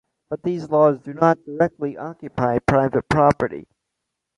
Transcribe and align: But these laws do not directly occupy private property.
But 0.31 0.41
these 0.41 0.67
laws 0.67 0.99
do 1.03 1.13
not 1.13 1.45
directly 1.45 1.95
occupy 1.95 2.57
private 2.57 3.07
property. 3.07 3.67